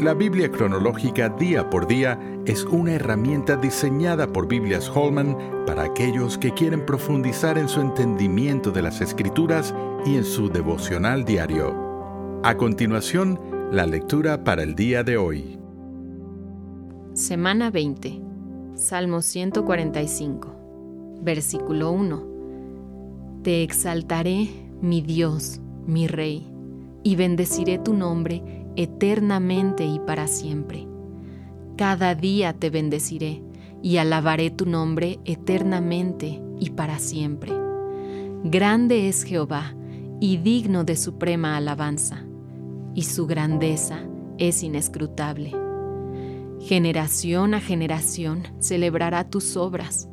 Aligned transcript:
La 0.00 0.14
Biblia 0.14 0.50
cronológica 0.50 1.28
día 1.28 1.68
por 1.68 1.86
día 1.86 2.18
es 2.46 2.64
una 2.64 2.92
herramienta 2.92 3.56
diseñada 3.56 4.32
por 4.32 4.48
Biblias 4.48 4.88
Holman 4.88 5.36
para 5.66 5.82
aquellos 5.82 6.38
que 6.38 6.54
quieren 6.54 6.86
profundizar 6.86 7.58
en 7.58 7.68
su 7.68 7.82
entendimiento 7.82 8.70
de 8.70 8.80
las 8.80 9.02
escrituras 9.02 9.74
y 10.06 10.16
en 10.16 10.24
su 10.24 10.48
devocional 10.48 11.26
diario. 11.26 12.40
A 12.42 12.56
continuación, 12.56 13.38
la 13.70 13.84
lectura 13.84 14.42
para 14.42 14.62
el 14.62 14.74
día 14.74 15.04
de 15.04 15.18
hoy. 15.18 15.58
Semana 17.12 17.70
20. 17.70 18.22
Salmo 18.76 19.20
145. 19.20 21.18
Versículo 21.20 21.92
1. 21.92 22.26
Te 23.42 23.62
exaltaré, 23.62 24.48
mi 24.80 25.02
Dios, 25.02 25.60
mi 25.86 26.06
Rey, 26.06 26.50
y 27.02 27.16
bendeciré 27.16 27.78
tu 27.78 27.92
nombre 27.92 28.59
eternamente 28.82 29.84
y 29.84 29.98
para 29.98 30.26
siempre. 30.26 30.88
Cada 31.76 32.14
día 32.14 32.54
te 32.54 32.70
bendeciré 32.70 33.42
y 33.82 33.98
alabaré 33.98 34.50
tu 34.50 34.64
nombre 34.64 35.20
eternamente 35.26 36.40
y 36.58 36.70
para 36.70 36.98
siempre. 36.98 37.52
Grande 38.42 39.10
es 39.10 39.24
Jehová 39.24 39.74
y 40.18 40.38
digno 40.38 40.84
de 40.84 40.96
suprema 40.96 41.58
alabanza, 41.58 42.24
y 42.94 43.02
su 43.02 43.26
grandeza 43.26 44.00
es 44.38 44.62
inescrutable. 44.62 45.52
Generación 46.60 47.52
a 47.52 47.60
generación 47.60 48.44
celebrará 48.60 49.28
tus 49.28 49.58
obras 49.58 50.08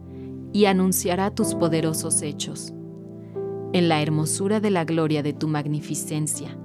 y 0.52 0.65
anunciará 0.65 1.31
tus 1.31 1.55
poderosos 1.55 2.21
hechos. 2.21 2.73
En 3.71 3.88
la 3.88 4.02
hermosura 4.02 4.59
de 4.59 4.71
la 4.71 4.84
gloria 4.84 5.23
de 5.23 5.31
tu 5.31 5.48
magnificencia, 5.48 6.57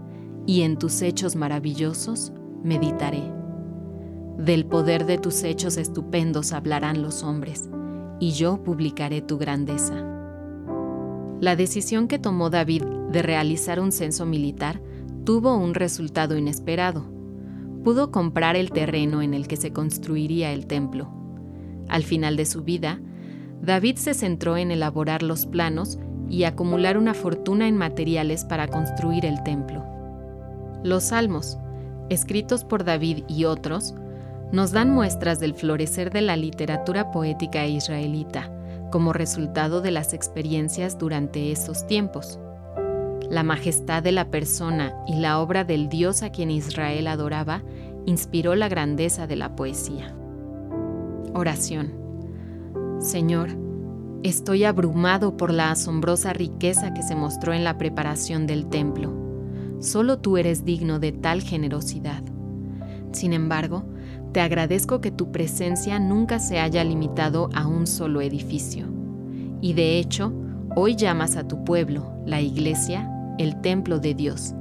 y 0.47 0.63
en 0.63 0.79
tus 0.79 1.03
hechos 1.03 1.37
maravillosos 1.37 2.33
meditaré. 2.63 3.23
Del 4.39 4.67
poder 4.67 5.07
de 5.07 5.19
tus 5.19 5.45
hechos 5.45 5.77
estupendos 5.77 6.53
hablarán 6.53 7.03
los 7.03 7.23
hombres, 7.23 7.69
y 8.19 8.33
yo 8.33 8.63
publicaré 8.63 9.21
tu 9.21 9.39
grandeza. 9.39 9.95
La 11.41 11.57
decisión 11.57 12.09
que 12.09 12.19
tomó 12.19 12.51
David 12.51 12.83
de 13.11 13.23
realizar 13.23 13.81
un 13.81 13.93
censo 13.93 14.27
militar 14.27 14.81
tuvo 15.25 15.57
un 15.57 15.75
resultado 15.75 16.37
inesperado. 16.37 17.05
Pudo 17.85 18.11
comprar 18.11 18.57
el 18.57 18.71
terreno 18.71 19.23
en 19.23 19.35
el 19.35 19.49
que 19.49 19.57
se 19.57 19.73
construiría 19.73 20.53
el 20.53 20.67
templo. 20.67 21.13
Al 21.89 22.05
final 22.05 22.37
de 22.37 22.47
su 22.47 22.63
vida, 22.63 23.01
David 23.61 23.97
se 23.97 24.15
centró 24.15 24.57
en 24.57 24.71
elaborar 24.71 25.23
los 25.23 25.47
planos 25.47 25.99
y 26.29 26.45
acumular 26.45 26.97
una 26.97 27.15
fortuna 27.15 27.69
en 27.69 27.77
materiales 27.77 28.45
para 28.45 28.69
construir 28.69 29.27
el 29.27 29.43
templo. 29.43 29.92
Los 30.83 31.05
salmos, 31.05 31.59
escritos 32.09 32.65
por 32.65 32.83
David 32.83 33.25
y 33.29 33.45
otros, 33.45 33.95
nos 34.51 34.73
dan 34.73 34.91
muestras 34.91 35.39
del 35.39 35.55
florecer 35.55 36.11
de 36.11 36.23
la 36.23 36.37
literatura 36.37 37.13
poética 37.13 37.67
israelita 37.67 38.51
como 38.91 39.13
resultado 39.13 39.81
de 39.81 39.93
las 39.93 40.13
experiencias 40.13 40.99
durante 40.99 41.53
esos 41.53 41.87
tiempos. 41.87 42.41
La 43.31 43.45
majestad 43.45 44.03
de 44.03 44.13
la 44.13 44.31
persona 44.31 44.93
y 45.07 45.15
la 45.21 45.39
obra 45.39 45.65
del 45.65 45.89
Dios 45.89 46.23
a 46.23 46.31
quien 46.31 46.51
Israel 46.51 47.07
adoraba 47.07 47.63
inspiró 48.05 48.57
la 48.57 48.69
grandeza 48.69 49.29
de 49.29 49.37
la 49.37 49.55
poesía. 49.55 50.15
Oración. 51.33 51.95
Señor, 52.99 53.51
estoy 54.25 54.65
abrumado 54.65 55.37
por 55.37 55.53
la 55.53 55.71
asombrosa 55.71 56.33
riqueza 56.33 56.93
que 56.93 57.03
se 57.03 57.15
mostró 57.15 57.55
en 57.55 57.63
la 57.63 57.79
preparación 57.79 58.49
del 58.49 58.67
templo 58.67 59.22
Solo 59.83 60.19
tú 60.21 60.37
eres 60.37 60.65
digno 60.65 61.01
de 61.01 61.11
tal 61.11 61.43
generosidad. 61.43 62.23
Sin 63.11 63.33
embargo, 63.33 63.83
te 64.31 64.41
agradezco 64.41 65.01
que 65.01 65.11
tu 65.11 65.33
presencia 65.33 65.99
nunca 65.99 66.39
se 66.39 66.61
haya 66.61 66.85
limitado 66.85 67.51
a 67.53 67.67
un 67.67 67.89
solo 67.89 68.21
edificio. 68.21 68.87
Y 69.61 69.73
de 69.73 69.99
hecho, 69.99 70.33
hoy 70.77 70.95
llamas 70.95 71.35
a 71.35 71.49
tu 71.49 71.65
pueblo, 71.65 72.13
la 72.25 72.41
iglesia, 72.41 73.11
el 73.39 73.61
templo 73.61 73.99
de 73.99 74.15
Dios, 74.15 74.55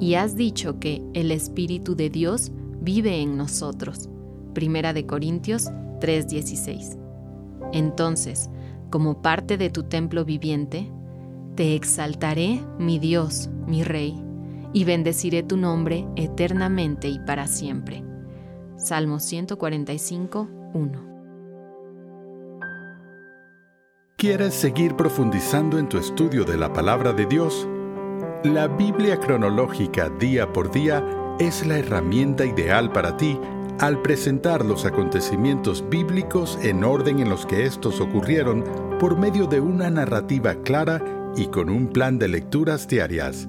y 0.00 0.14
has 0.14 0.36
dicho 0.36 0.78
que 0.80 1.02
el 1.12 1.32
Espíritu 1.32 1.94
de 1.94 2.08
Dios 2.08 2.50
vive 2.80 3.20
en 3.20 3.36
nosotros. 3.36 4.08
Primera 4.54 4.94
de 4.94 5.04
Corintios 5.04 5.70
3:16. 6.00 6.96
Entonces, 7.74 8.48
como 8.88 9.20
parte 9.20 9.58
de 9.58 9.68
tu 9.68 9.82
templo 9.82 10.24
viviente, 10.24 10.90
te 11.56 11.74
exaltaré, 11.74 12.62
mi 12.78 12.98
Dios, 12.98 13.50
mi 13.66 13.84
Rey 13.84 14.31
y 14.72 14.84
bendeciré 14.84 15.42
tu 15.42 15.56
nombre 15.56 16.06
eternamente 16.16 17.08
y 17.08 17.18
para 17.18 17.46
siempre. 17.46 18.04
Salmo 18.76 19.20
145, 19.20 20.48
1. 20.74 21.12
¿Quieres 24.16 24.54
seguir 24.54 24.94
profundizando 24.94 25.78
en 25.78 25.88
tu 25.88 25.98
estudio 25.98 26.44
de 26.44 26.56
la 26.56 26.72
palabra 26.72 27.12
de 27.12 27.26
Dios? 27.26 27.66
La 28.44 28.68
Biblia 28.68 29.18
cronológica 29.18 30.10
día 30.10 30.52
por 30.52 30.70
día 30.70 31.04
es 31.38 31.66
la 31.66 31.78
herramienta 31.78 32.44
ideal 32.44 32.92
para 32.92 33.16
ti 33.16 33.38
al 33.80 34.00
presentar 34.00 34.64
los 34.64 34.84
acontecimientos 34.84 35.84
bíblicos 35.88 36.58
en 36.62 36.84
orden 36.84 37.18
en 37.18 37.28
los 37.28 37.46
que 37.46 37.66
estos 37.66 38.00
ocurrieron 38.00 38.64
por 39.00 39.18
medio 39.18 39.46
de 39.46 39.60
una 39.60 39.90
narrativa 39.90 40.54
clara 40.62 41.02
y 41.36 41.46
con 41.46 41.68
un 41.68 41.88
plan 41.88 42.18
de 42.18 42.28
lecturas 42.28 42.86
diarias. 42.86 43.48